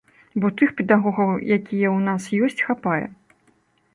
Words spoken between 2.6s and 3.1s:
хапае.